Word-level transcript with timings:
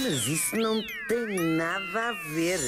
Mas 0.00 0.28
isso 0.28 0.56
não 0.56 0.80
tem 1.08 1.56
nada 1.56 2.10
a 2.10 2.12
ver. 2.32 2.60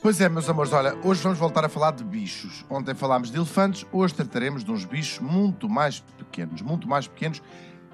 Pois 0.00 0.20
é, 0.20 0.28
meus 0.28 0.48
amores, 0.48 0.72
olha, 0.72 0.96
hoje 1.02 1.20
vamos 1.20 1.36
voltar 1.36 1.64
a 1.64 1.68
falar 1.68 1.90
de 1.90 2.04
bichos. 2.04 2.64
Ontem 2.70 2.94
falámos 2.94 3.28
de 3.32 3.36
elefantes, 3.36 3.84
hoje 3.90 4.14
trataremos 4.14 4.62
de 4.62 4.70
uns 4.70 4.84
bichos 4.84 5.18
muito 5.18 5.68
mais 5.68 5.98
pequenos, 6.16 6.62
muito 6.62 6.86
mais 6.86 7.08
pequenos 7.08 7.42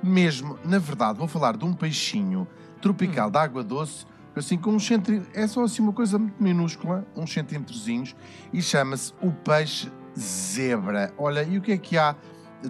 mesmo. 0.02 0.58
Na 0.62 0.78
verdade, 0.78 1.18
vou 1.18 1.26
falar 1.26 1.56
de 1.56 1.64
um 1.64 1.72
peixinho 1.72 2.46
tropical 2.82 3.30
de 3.30 3.38
água 3.38 3.64
doce, 3.64 4.04
assim 4.36 4.58
com 4.58 4.72
um 4.72 4.80
centímetro, 4.80 5.30
é 5.32 5.46
só 5.46 5.64
assim 5.64 5.80
uma 5.80 5.94
coisa 5.94 6.18
muito 6.18 6.42
minúscula, 6.42 7.06
uns 7.16 7.32
centímetrozinhos, 7.32 8.14
e 8.52 8.60
chama-se 8.60 9.14
o 9.22 9.32
peixe 9.32 9.90
zebra. 10.18 11.14
Olha, 11.16 11.42
e 11.42 11.56
o 11.56 11.62
que 11.62 11.72
é 11.72 11.78
que 11.78 11.96
há 11.96 12.14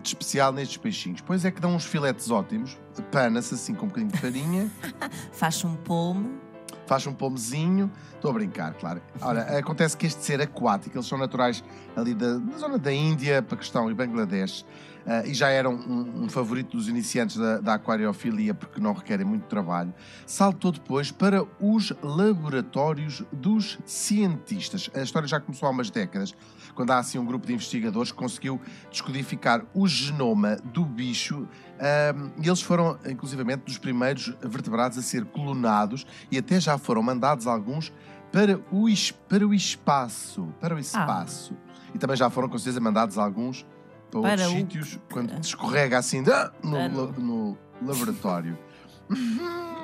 de 0.00 0.08
especial 0.08 0.52
nestes 0.52 0.76
peixinhos? 0.76 1.20
Pois 1.20 1.45
é 1.45 1.50
que 1.50 1.61
dão 1.61 1.74
uns 1.74 1.84
filetes 1.84 2.30
ótimos, 2.30 2.79
pana-se 3.11 3.54
assim 3.54 3.74
com 3.74 3.86
um 3.86 3.88
bocadinho 3.88 4.12
de 4.12 4.18
farinha, 4.18 4.70
Faz 5.32 5.64
um 5.64 5.74
polme. 5.76 6.30
faz 6.86 7.07
um 7.07 7.12
pomezinho. 7.14 7.90
Estou 8.14 8.30
a 8.30 8.34
brincar, 8.34 8.75
claro. 8.75 9.00
Olha, 9.20 9.43
acontece 9.58 9.96
que 9.96 10.07
este 10.07 10.22
ser 10.22 10.40
aquático, 10.40 10.96
eles 10.96 11.07
são 11.07 11.18
naturais 11.18 11.62
ali 11.96 12.14
da, 12.14 12.39
da 12.39 12.57
zona 12.58 12.79
da 12.79 12.93
Índia, 12.93 13.43
Paquistão 13.43 13.90
e 13.90 13.94
Bangladesh, 13.94 14.64
ah, 15.07 15.22
e 15.26 15.35
já 15.35 15.49
eram 15.49 15.75
um, 15.75 16.25
um 16.25 16.29
favorito 16.29 16.76
dos 16.76 16.89
iniciantes 16.89 17.36
da, 17.36 17.58
da 17.58 17.75
aquariofilia 17.75 18.54
porque 18.54 18.81
não 18.81 18.93
requerem 18.93 19.26
muito 19.26 19.46
trabalho. 19.46 19.93
Saltou 20.26 20.72
depois 20.72 21.11
para 21.11 21.45
os 21.61 21.93
laboratórios 22.03 23.22
dos 23.32 23.79
cientistas. 23.85 24.90
A 24.95 25.03
história 25.03 25.29
já 25.29 25.39
começou 25.40 25.67
há 25.68 25.71
umas 25.71 25.90
décadas, 25.90 26.35
quando 26.75 26.90
há 26.90 26.98
assim 26.98 27.18
um 27.18 27.25
grupo 27.25 27.46
de 27.46 27.53
investigadores 27.53 28.11
que 28.11 28.18
conseguiu 28.18 28.61
descodificar 28.90 29.64
o 29.75 29.86
genoma 29.86 30.57
do 30.57 30.85
bicho 30.85 31.46
um, 31.75 32.42
e 32.42 32.48
eles 32.48 32.62
foram, 32.62 32.98
inclusivamente, 33.06 33.64
dos 33.64 33.78
primeiros 33.78 34.34
vertebrados 34.41 34.97
a 34.97 35.03
ser 35.03 35.25
clonados 35.27 36.06
e 36.31 36.39
até 36.39 36.59
já 36.61 36.78
foram 36.78 37.03
mandados 37.03 37.47
alguns 37.47 37.92
para 38.33 38.59
o, 38.71 38.87
para 39.28 39.47
o 39.47 39.55
espaço. 39.55 40.48
Para 40.61 40.75
o 40.75 40.78
espaço. 40.78 41.56
E 41.95 41.98
também 41.98 42.17
já 42.17 42.28
foram, 42.31 42.48
com 42.48 42.59
certeza, 42.59 42.81
mandados 42.81 43.19
alguns 43.19 43.65
para, 44.23 44.37
Para 44.37 44.48
outros 44.48 44.53
o- 44.53 44.57
sítios, 44.59 45.01
quando 45.12 45.39
escorrega 45.41 45.98
assim 45.98 46.23
ah, 46.29 46.53
no, 46.62 47.12
no 47.12 47.59
laboratório. 47.83 48.59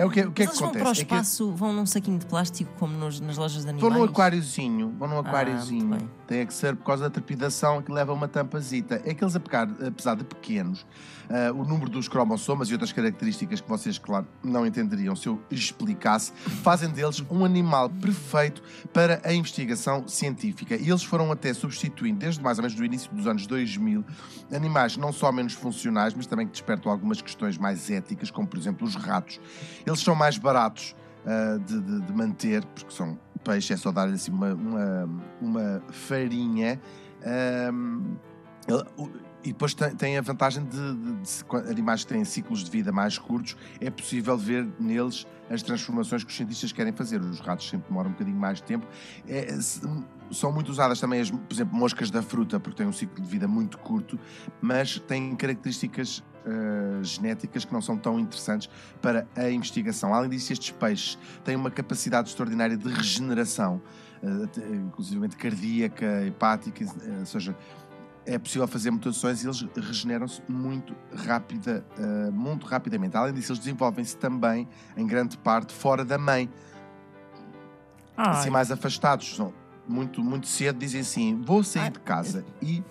é 0.00 0.04
o 0.06 0.10
que, 0.10 0.20
o 0.20 0.32
que 0.32 0.42
é 0.42 0.46
que 0.46 0.50
eles 0.50 0.58
vão 0.60 0.68
acontece? 0.70 0.82
para 0.84 0.88
o 0.88 0.92
É 0.92 0.94
que 0.94 1.00
espaço, 1.02 1.52
vão 1.52 1.72
num 1.72 1.86
saquinho 1.86 2.18
de 2.18 2.26
plástico, 2.26 2.70
como 2.78 2.96
nos- 2.96 3.20
nas 3.20 3.36
lojas 3.36 3.64
de 3.64 3.72
Vão 3.72 3.88
animais. 3.88 3.98
num 3.98 4.04
aquáriozinho, 4.04 4.94
vão 4.98 5.08
num 5.08 5.18
aquáriozinho. 5.18 5.86
muito 5.86 6.00
bem. 6.00 6.10
Tem 6.26 6.46
que 6.46 6.52
ser 6.52 6.76
por 6.76 6.84
causa 6.84 7.04
da 7.04 7.10
trepidação 7.10 7.80
que 7.82 7.90
leva 7.90 8.12
uma 8.12 8.28
tampazita. 8.28 9.00
É 9.04 9.14
que 9.14 9.24
eles, 9.24 9.34
apesar 9.34 10.14
de 10.14 10.24
pequenos, 10.24 10.86
ah, 11.30 11.52
o 11.52 11.64
número 11.64 11.90
dos 11.90 12.06
cromossomas 12.06 12.68
e 12.68 12.72
outras 12.74 12.92
características 12.92 13.60
que 13.62 13.68
vocês, 13.68 13.98
claro, 13.98 14.26
não 14.44 14.66
entenderiam 14.66 15.16
se 15.16 15.26
eu 15.26 15.42
explicasse, 15.50 16.32
fazem 16.62 16.90
deles 16.90 17.24
um 17.30 17.44
animal 17.46 17.88
perfeito 17.88 18.62
para 18.92 19.20
a 19.24 19.32
investigação 19.32 20.06
científica. 20.06 20.76
E 20.76 20.88
eles 20.90 21.02
foram 21.02 21.32
até 21.32 21.52
substituindo, 21.54 22.18
desde 22.18 22.42
mais 22.42 22.58
ou 22.58 22.62
menos 22.62 22.76
do 22.76 22.84
início 22.84 23.10
dos 23.12 23.26
anos 23.26 23.46
2000, 23.46 24.04
animais 24.52 24.96
não 24.98 25.12
só 25.12 25.32
menos 25.32 25.54
funcionais, 25.54 26.12
mas 26.14 26.26
também 26.26 26.46
que 26.46 26.52
despertam 26.52 26.92
algumas 26.92 27.22
questões 27.22 27.56
mais 27.56 27.90
éticas, 27.90 28.30
como 28.30 28.46
por 28.46 28.58
exemplo 28.58 28.86
os 28.86 28.94
ratos. 28.94 29.40
Eles 29.88 30.00
são 30.00 30.14
mais 30.14 30.38
baratos 30.38 30.94
ah, 31.26 31.58
de, 31.66 31.80
de- 31.80 32.00
de 32.02 32.12
manter, 32.12 32.64
porque 32.66 32.92
são 32.94 33.18
peixe, 33.44 33.72
é 33.72 33.76
só 33.76 33.90
dar-lhe 33.92 34.14
assim 34.14 34.30
uma, 34.32 34.52
uma, 34.54 35.08
uma 35.40 35.82
farinha. 35.90 36.80
ele- 38.68 38.84
o- 38.96 39.10
e 39.48 39.52
depois 39.52 39.74
tem, 39.74 40.18
a 40.18 40.20
vantagem 40.20 40.64
de, 40.64 40.94
de- 40.94 41.12
de 41.22 41.44
qua- 41.44 41.60
animais 41.60 42.04
que 42.04 42.12
têm 42.12 42.24
ciclos 42.24 42.62
de 42.64 42.70
vida 42.70 42.92
mais 42.92 43.16
curtos, 43.18 43.56
é 43.80 43.90
possível 43.90 44.36
ver 44.36 44.68
neles 44.78 45.26
as 45.50 45.62
transformações 45.62 46.22
que 46.22 46.30
os 46.30 46.36
cientistas 46.36 46.70
querem 46.72 46.92
fazer. 46.92 47.20
Os 47.20 47.40
ratos 47.40 47.68
sempre 47.68 47.88
demoram 47.88 48.10
um 48.10 48.12
bocadinho 48.12 48.36
mais 48.36 48.58
de 48.58 48.64
tempo. 48.64 48.86
É, 49.26 49.58
se- 49.60 49.80
são 50.30 50.52
muito 50.52 50.68
usadas 50.70 51.00
também, 51.00 51.20
as, 51.20 51.30
por 51.30 51.50
exemplo, 51.50 51.74
moscas 51.74 52.10
da 52.10 52.22
fruta, 52.22 52.60
porque 52.60 52.76
têm 52.76 52.86
um 52.86 52.92
ciclo 52.92 53.22
de 53.22 53.28
vida 53.28 53.48
muito 53.48 53.78
curto, 53.78 54.18
mas 54.60 54.98
têm 55.00 55.34
características 55.34 56.22
ah, 56.44 57.02
genéticas 57.02 57.64
que 57.64 57.72
não 57.72 57.80
são 57.80 57.96
tão 57.96 58.18
interessantes 58.20 58.68
para 59.00 59.26
a 59.34 59.50
investigação. 59.50 60.12
Além 60.14 60.28
disso, 60.30 60.52
estes 60.52 60.70
peixes 60.70 61.18
têm 61.44 61.56
uma 61.56 61.70
capacidade 61.70 62.28
extraordinária 62.28 62.76
de 62.76 62.88
regeneração, 62.88 63.80
eh, 64.22 64.44
até, 64.44 64.66
inclusivamente 64.68 65.36
cardíaca, 65.36 66.24
hepática, 66.26 66.84
eh, 66.84 67.20
ou 67.20 67.26
seja, 67.26 67.56
é 68.28 68.38
possível 68.38 68.68
fazer 68.68 68.90
mutações 68.90 69.42
e 69.42 69.46
eles 69.46 69.62
regeneram-se 69.74 70.42
muito 70.48 70.94
rápida, 71.14 71.84
eh, 71.98 72.30
muito 72.30 72.66
rapidamente. 72.66 73.16
Além 73.16 73.32
disso, 73.32 73.52
eles 73.52 73.58
desenvolvem-se 73.58 74.16
também, 74.18 74.68
em 74.96 75.06
grande 75.06 75.38
parte, 75.38 75.72
fora 75.72 76.04
da 76.04 76.18
mãe, 76.18 76.48
Ai, 78.16 78.30
assim 78.32 78.50
mais 78.50 78.70
afastados. 78.70 79.34
São 79.34 79.52
muito, 79.88 80.22
muito 80.22 80.46
cedo 80.46 80.78
dizem 80.78 81.00
assim: 81.00 81.40
vou 81.40 81.64
sair 81.64 81.84
Ai, 81.84 81.90
de 81.90 82.00
casa 82.00 82.44
e 82.60 82.84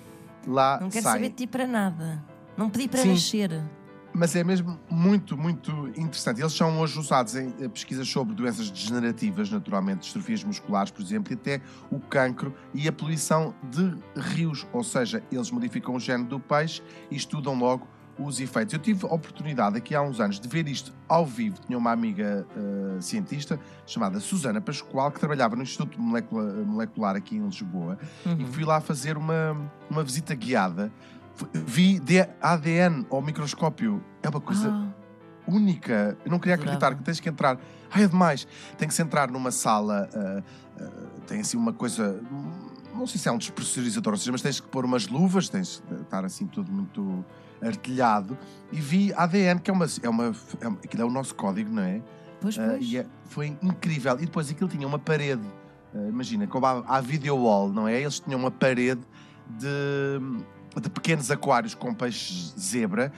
lá 0.48 0.80
não 0.82 0.90
quero 0.90 1.04
saem. 1.04 1.16
saber 1.18 1.30
de 1.30 1.36
ti 1.36 1.48
para 1.48 1.68
nada. 1.68 2.24
Não 2.58 2.70
pedi 2.70 2.88
para 2.88 3.02
Sim. 3.04 3.12
nascer. 3.12 3.64
Mas 4.20 4.36
é 4.36 4.44
mesmo 4.44 4.80
muito, 4.90 5.38
muito 5.38 5.72
interessante. 5.96 6.42
Eles 6.42 6.52
são 6.54 6.80
hoje 6.80 6.98
usados 6.98 7.36
em 7.36 7.54
eh, 7.62 7.68
pesquisas 7.68 8.10
sobre 8.10 8.34
doenças 8.34 8.72
degenerativas, 8.72 9.52
naturalmente, 9.52 10.00
distrofias 10.02 10.44
musculares, 10.44 10.90
por 10.90 11.04
exemplo, 11.04 11.32
e 11.32 11.36
até 11.36 11.62
o 11.92 12.00
cancro 12.00 12.52
e 12.74 12.88
a 12.88 12.92
poluição 12.92 13.54
de 13.70 13.96
rios. 14.20 14.66
Ou 14.74 14.84
seja, 14.84 15.22
eles 15.32 15.52
modificam 15.52 15.94
o 15.94 16.00
gene 16.00 16.24
do 16.24 16.40
peixe 16.40 16.82
e 17.12 17.16
estudam 17.16 17.54
logo 17.60 17.88
os 18.18 18.40
efeitos. 18.40 18.74
Eu 18.74 18.80
tive 18.80 19.06
a 19.06 19.14
oportunidade 19.14 19.78
aqui 19.78 19.94
há 19.94 20.02
uns 20.02 20.20
anos 20.20 20.40
de 20.40 20.48
ver 20.48 20.68
isto 20.68 20.92
ao 21.08 21.24
vivo. 21.24 21.58
Tinha 21.68 21.78
uma 21.78 21.92
amiga 21.92 22.48
eh, 22.58 23.00
cientista 23.00 23.60
chamada 23.86 24.20
Susana 24.20 24.60
Pascoal 24.60 25.12
que 25.12 25.20
trabalhava 25.20 25.56
no 25.56 25.62
Instituto 25.62 26.02
Molecula- 26.02 26.64
Molecular 26.66 27.16
aqui 27.16 27.36
em 27.36 27.46
Lisboa 27.46 28.00
e 28.26 28.30
Uhum. 28.30 28.48
fui 28.48 28.66
lá 28.66 28.82
fazer 28.82 29.16
uma, 29.16 29.56
uma 29.88 30.04
visita 30.04 30.34
guiada. 30.34 30.92
Vi 31.54 32.02
ADN 32.42 33.06
ao 33.10 33.22
microscópio. 33.22 34.04
É 34.24 34.30
uma 34.30 34.42
coisa 34.42 34.70
Ah, 34.70 34.88
única. 35.48 36.18
Eu 36.26 36.32
não 36.32 36.40
queria 36.40 36.56
acreditar 36.56 36.96
que 36.96 37.04
tens 37.04 37.20
que 37.20 37.30
entrar. 37.30 37.58
Ai, 37.92 38.04
é 38.04 38.08
demais. 38.08 38.48
Tem 38.78 38.88
que 38.88 38.94
se 38.94 39.02
entrar 39.02 39.30
numa 39.30 39.52
sala. 39.52 40.10
ah, 40.14 40.44
ah, 40.82 40.90
tem 41.28 41.40
assim 41.42 41.58
uma 41.58 41.74
coisa. 41.74 42.22
Não 42.94 43.06
sei 43.06 43.20
se 43.20 43.30
é 43.30 43.32
um 43.32 43.38
despressurizador, 43.38 44.14
ou 44.14 44.18
seja, 44.18 44.32
mas 44.32 44.42
tens 44.42 44.60
que 44.60 44.68
pôr 44.68 44.84
umas 44.84 45.08
luvas, 45.08 45.48
tens 45.50 45.84
de 45.88 46.02
estar 46.02 46.26
assim 46.26 46.48
tudo 46.48 46.72
muito 46.72 47.24
artilhado. 47.62 48.36
E 48.72 48.80
vi 48.80 49.14
ADN, 49.14 49.60
que 49.60 49.70
é 49.70 49.74
uma. 49.74 49.86
É 50.02 50.10
uma, 50.10 50.26
é 50.26 50.68
aquilo 50.84 51.04
é 51.04 51.06
o 51.06 51.10
nosso 51.12 51.36
código, 51.36 51.72
não 51.72 51.84
é? 51.84 52.02
pois, 52.42 52.58
Ah, 52.58 52.70
pois. 52.72 52.84
e 52.92 52.98
é- 52.98 53.06
foi 53.26 53.56
incrível. 53.62 54.14
E 54.20 54.26
depois 54.26 54.50
aquilo 54.50 54.70
tinha 54.70 54.88
uma 54.88 55.00
parede. 55.00 55.44
imagina, 56.10 56.46
como 56.48 56.66
há, 56.66 56.84
há 56.88 57.02
video 57.02 57.36
wall, 57.38 57.70
não 57.70 57.88
é? 57.88 58.02
Eles 58.02 58.20
tinham 58.20 58.40
uma 58.40 58.52
parede 58.52 59.02
de, 59.48 60.20
de 60.82 60.90
pequenos 60.90 61.32
aquários 61.32 61.74
com 61.74 61.94
peixes 61.94 62.54
zebra, 62.60 63.12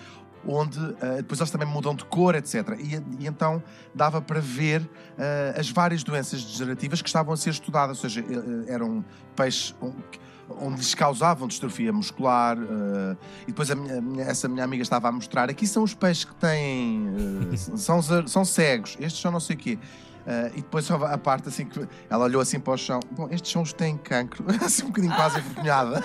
onde 0.48 0.80
ah, 1.02 1.16
depois 1.18 1.40
eles 1.40 1.52
também 1.52 1.68
mudam 1.68 1.94
de 1.94 2.06
cor, 2.06 2.34
etc. 2.36 2.78
E, 2.80 2.96
e 3.24 3.28
então 3.28 3.62
dava 3.94 4.22
para 4.22 4.40
ver 4.40 4.90
ah, 5.18 5.60
as 5.60 5.70
várias 5.70 6.04
doenças 6.04 6.44
degenerativas 6.44 7.02
que 7.02 7.10
estavam 7.10 7.34
a 7.34 7.38
ser 7.38 7.50
estudadas, 7.50 8.02
ou 8.04 8.10
seja, 8.10 8.24
eram 8.68 9.04
peixes 9.36 9.76
onde 10.62 10.78
lhes 10.78 10.96
causavam 10.96 11.48
distrofia 11.48 11.92
muscular. 11.94 12.58
ah, 12.58 13.16
e 13.44 13.48
depois 13.48 13.70
a 13.70 13.76
minha- 13.76 14.24
essa 14.24 14.48
minha 14.48 14.64
amiga 14.64 14.82
estava 14.82 15.10
a 15.10 15.12
mostrar: 15.12 15.50
aqui 15.50 15.68
são 15.68 15.84
os 15.84 15.94
peixes 15.94 16.24
que 16.26 16.36
têm, 16.36 17.10
ah, 17.52 17.58
são, 17.78 18.02
são 18.28 18.46
cegos, 18.46 18.96
estes 19.00 19.22
são 19.22 19.32
não 19.32 19.40
sei 19.42 19.56
o 19.58 19.60
quê. 19.60 19.78
Ah, 20.26 20.50
e 20.54 20.58
depois 20.62 20.86
só 20.86 20.96
a 21.06 21.18
parte 21.18 21.50
assim 21.50 21.66
que 21.66 21.86
ela 22.10 22.24
olhou 22.26 22.42
assim 22.42 22.60
para 22.60 22.74
o 22.74 22.78
chão. 22.78 23.00
Bom, 23.12 23.28
estes 23.32 23.52
são 23.52 23.62
os 23.62 23.74
que 23.74 23.80
têm 23.80 23.98
cancro. 23.98 24.46
assim 24.64 24.84
um 24.84 24.88
bocadinho 24.88 25.14
quase 25.16 25.38
envergonhada. 25.40 26.02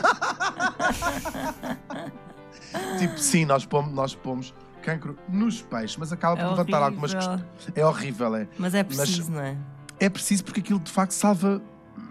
tipo, 2.99 3.19
sim, 3.19 3.45
nós 3.45 3.65
pomos, 3.65 3.93
nós 3.93 4.15
pomos 4.15 4.55
cancro 4.83 5.17
nos 5.29 5.63
peixes, 5.63 5.97
mas 5.97 6.13
acaba 6.13 6.37
por 6.37 6.45
É 6.45 6.49
levantar 6.51 6.83
algumas 6.83 7.15
horrível. 7.15 7.39
questões. 7.57 7.77
É 7.79 7.87
horrível, 7.87 8.37
é. 8.37 8.49
Mas 8.59 8.75
é 8.75 8.85
preciso, 8.85 9.33
não 9.33 9.41
é? 9.41 9.57
É 9.99 10.09
preciso 10.09 10.45
porque 10.45 10.61
aquilo 10.61 10.81
de 10.81 10.91
facto 10.91 11.13
salva 11.13 11.63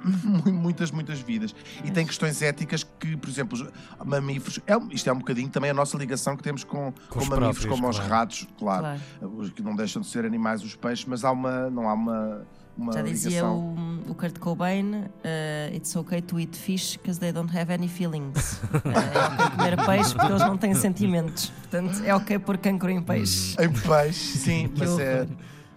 mu- 0.04 0.44
muitas, 0.52 0.92
muitas 0.92 1.20
vidas. 1.20 1.54
E 1.84 1.92
tem 1.92 2.06
questões 2.06 2.42
éticas 2.42 2.84
que, 2.84 3.16
por 3.16 3.30
exemplo, 3.30 3.58
os 3.58 3.70
mamíferos. 4.06 4.60
É, 4.66 4.74
isto 4.92 5.10
é 5.10 5.14
um 5.14 5.20
bocadinho 5.20 5.50
também 5.50 5.70
a 5.70 5.74
nossa 5.74 5.98
ligação 5.98 6.36
que 6.36 6.44
temos 6.44 6.64
com, 6.64 6.92
com, 7.10 7.20
os 7.20 7.28
mamíferos, 7.28 7.60
próprios, 7.60 7.66
como 7.66 7.90
os 7.90 7.98
claro. 7.98 8.12
ratos, 8.12 8.48
claro. 8.58 9.00
Claro. 9.20 9.38
Os 9.38 9.50
que 9.52 9.62
não 9.62 9.76
deixam 9.76 10.02
de 10.02 10.08
ser 10.08 10.26
animais, 10.26 10.64
os 10.64 10.76
peixes, 10.76 11.06
mas 11.06 11.24
há 11.24 11.32
uma, 11.32 11.70
não 11.70 11.90
há 11.90 11.94
uma, 11.94 12.48
uma 12.78 12.92
Já 12.94 13.02
dizia 13.02 13.30
ligação. 13.30 14.04
o, 14.08 14.12
o 14.12 14.16
Kurt 14.16 14.38
Cobain: 14.40 14.94
uh, 14.96 15.76
It's 15.76 15.96
okay 15.96 16.22
to 16.22 16.40
eat 16.40 16.56
fish 16.58 16.98
because 16.98 17.20
they 17.20 17.32
don't 17.32 17.56
have 17.56 17.72
any 17.74 17.88
feelings. 17.88 18.60
Uh, 18.64 18.90
é 18.90 19.26
ok 19.28 19.50
comer 19.58 19.86
peixe 19.86 20.14
porque 20.14 20.28
eles 20.32 20.42
não 20.42 20.58
têm 20.58 20.74
sentimentos. 20.74 21.50
Portanto, 21.50 22.02
é 22.04 22.14
ok 22.16 22.40
pôr 22.40 22.58
cancro 22.58 22.90
em 22.90 23.02
peixe. 23.02 23.56
Em 23.62 23.72
peixe, 23.72 24.38
sim, 24.38 24.72
mas 24.78 24.98
é. 25.00 25.28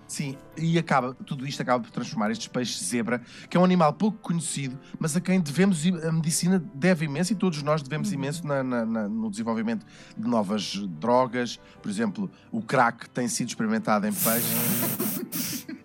Sim, 0.08 0.37
e 0.56 0.78
acaba, 0.78 1.14
tudo 1.26 1.44
isto 1.44 1.60
acaba 1.60 1.82
por 1.82 1.90
transformar 1.90 2.31
estes 2.31 2.46
peixes 2.46 2.81
zebra, 2.88 3.20
que 3.50 3.56
é 3.56 3.60
um 3.60 3.64
animal 3.64 3.93
pouco 3.93 4.16
conhecido, 4.19 4.78
mas 5.00 5.16
a 5.16 5.20
quem 5.20 5.40
devemos, 5.40 5.82
a 5.84 6.12
medicina 6.12 6.62
deve 6.72 7.06
imenso 7.06 7.32
e 7.32 7.34
todos 7.34 7.60
nós 7.64 7.82
devemos 7.82 8.12
imenso 8.12 8.46
na- 8.46 8.62
na- 8.62 8.87
na- 8.87 9.08
no 9.08 9.28
desenvolvimento 9.28 9.84
de 10.16 10.28
novas 10.28 10.76
drogas. 11.00 11.58
Por 11.82 11.90
exemplo, 11.90 12.31
o 12.52 12.62
crack 12.62 13.10
tem 13.10 13.26
sido 13.26 13.48
experimentado 13.48 14.06
em 14.06 14.12
peixe. 14.12 15.66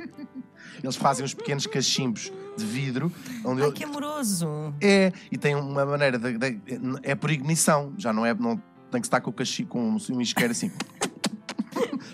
Eles 0.83 0.95
fazem 0.95 1.23
os 1.25 1.33
pequenos 1.33 1.65
cachimbos 1.67 2.31
de 2.57 2.65
vidro, 2.65 3.11
onde 3.45 3.61
Ai, 3.61 3.67
ele- 3.67 3.75
que 3.75 3.83
amoroso! 3.83 4.73
é, 4.81 5.11
e 5.31 5.37
tem 5.37 5.55
uma 5.55 5.85
maneira 5.85 6.17
de, 6.19 6.37
de- 6.37 6.59
é 7.03 7.15
por 7.15 7.29
ignição, 7.31 7.93
já 7.97 8.11
não 8.11 8.25
é, 8.25 8.33
não 8.33 8.61
tem 8.91 8.99
que 8.99 9.07
estar 9.07 9.21
com 9.21 9.29
o 9.29 9.33
cachimbo, 9.33 9.69
com 9.69 9.97
um 10.11 10.21
isqueiro 10.21 10.51
assim. 10.51 10.71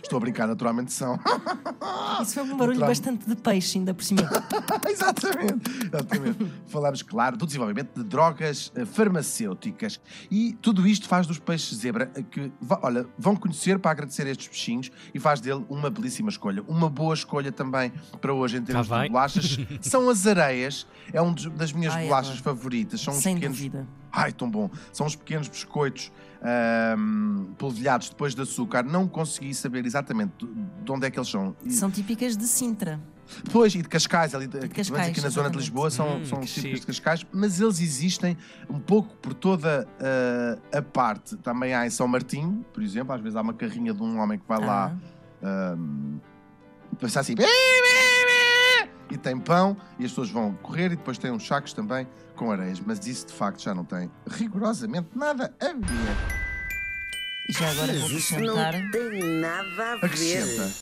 Estou 0.08 0.18
a 0.18 0.20
brincar, 0.22 0.48
naturalmente 0.48 0.94
são. 0.94 1.20
Isso 2.24 2.36
foi 2.36 2.44
um 2.44 2.56
barulho 2.56 2.80
bastante 2.80 3.28
de 3.28 3.36
peixe, 3.36 3.78
ainda 3.78 3.94
por 3.94 4.04
cima. 4.06 4.22
exatamente, 4.88 5.70
exatamente. 5.86 6.54
Falamos, 6.68 7.02
claro, 7.02 7.36
do 7.36 7.46
desenvolvimento 7.46 7.94
de 7.94 8.06
drogas 8.06 8.72
eh, 8.74 8.86
farmacêuticas. 8.86 10.00
E 10.32 10.54
tudo 10.62 10.88
isto 10.88 11.10
faz 11.10 11.28
dos 11.28 11.40
peixes 11.40 11.78
zebra 11.80 12.10
eh, 12.16 12.24
que, 12.24 12.50
olha, 12.82 13.06
vão 13.18 13.36
conhecer 13.36 13.80
para 13.80 13.92
agradecer 13.92 14.26
estes 14.28 14.48
peixinhos 14.48 14.90
e 15.14 15.20
faz 15.20 15.42
dele 15.42 15.66
uma 15.68 15.90
belíssima 15.90 16.30
escolha. 16.30 16.64
Uma 16.70 16.90
boa 16.90 17.14
escolha 17.14 17.52
também 17.52 17.92
para 18.22 18.34
hoje 18.34 18.58
em 18.58 18.62
termos 18.62 18.88
Tá 18.88 19.04
de 19.04 19.10
bolachas 19.10 19.60
são 19.82 20.10
as 20.10 20.26
areias. 20.26 20.88
É 21.12 21.22
uma 21.22 21.36
das 21.52 21.74
minhas 21.74 21.94
Ai, 21.94 22.06
bolachas 22.06 22.40
favoritas. 22.40 23.02
São 23.02 23.14
uns 23.14 23.22
Sem 23.22 23.36
pequenos 23.36 23.58
dúvida. 23.58 23.86
Ai, 24.12 24.32
tão 24.32 24.50
bom. 24.50 24.70
São 24.92 25.06
uns 25.08 25.16
pequenos 25.16 25.48
biscoitos 25.48 26.12
ahm, 26.42 27.46
polvilhados 27.58 28.10
depois 28.10 28.34
de 28.36 28.42
açúcar. 28.42 28.84
Não 28.84 29.08
consegui 29.08 29.54
saber 29.54 29.86
exatamente 29.86 30.46
de 30.46 30.68
de 30.88 30.92
onde 30.92 31.06
é 31.06 31.12
que 31.12 31.20
eles 31.20 31.28
são. 31.30 31.54
São 31.70 31.92
típicas 31.92 32.38
de 32.38 32.48
Sintra. 32.48 33.00
Depois, 33.44 33.76
e 33.76 33.82
de 33.82 33.90
Cascais, 33.90 34.34
ali, 34.34 34.48
de, 34.48 34.70
Cascais, 34.70 35.10
aqui 35.10 35.20
na 35.20 35.28
zona 35.28 35.50
de 35.50 35.58
exatamente. 35.58 35.58
Lisboa, 35.58 35.90
são, 35.90 36.18
Hum, 36.18 36.26
são 36.26 36.40
os 36.40 36.54
típicos 36.54 36.80
de. 36.80 36.88
Cascais, 36.88 37.26
mas 37.34 37.60
eles 37.60 37.82
existem 37.82 38.38
um 38.70 38.80
pouco 38.80 39.14
por 39.18 39.34
toda 39.34 39.86
ah, 40.00 40.78
a 40.78 40.82
parte. 40.82 41.36
Também 41.38 41.74
há 41.74 41.86
em 41.86 41.90
São 41.90 42.08
Martinho, 42.08 42.66
por 42.74 42.82
exemplo, 42.82 43.14
às 43.14 43.20
vezes 43.20 43.36
há 43.36 43.42
uma 43.42 43.54
carrinha 43.54 43.94
de 43.94 44.02
um 44.02 44.18
homem 44.20 44.40
que 44.40 44.48
vai 44.48 44.60
lá 44.66 44.96
Ah, 45.44 45.74
ahm, 45.74 46.20
pensar 46.98 47.20
assim 47.20 47.36
e 49.10 49.18
tem 49.18 49.38
pão 49.40 49.76
e 50.00 50.06
as 50.06 50.12
pessoas 50.12 50.30
vão 50.30 50.54
correr 50.56 50.88
e 50.88 50.96
depois 50.96 51.18
tem 51.18 51.32
uns 51.32 51.46
sacos 51.48 51.74
também 51.74 52.08
com 52.36 52.52
areias, 52.52 52.80
mas 52.80 53.06
isso 53.08 53.28
de 53.28 53.34
facto 53.34 53.62
já 53.62 53.74
não 53.74 53.84
tem 53.86 54.12
rigorosamente 54.28 55.10
nada 55.16 55.54
a 55.60 55.68
ver. 55.68 56.18
E 57.50 57.54
já 57.54 57.70
agora 57.72 57.94
vou 57.94 58.12
Isso 58.12 58.36
acrescentar. 58.36 58.74
não 58.74 58.92
tem 58.92 59.40
nada 59.42 59.92
a 59.92 59.96
ver. 59.96 60.06
Acrescenta. 60.06 60.74